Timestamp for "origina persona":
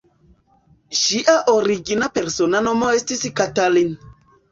1.55-2.61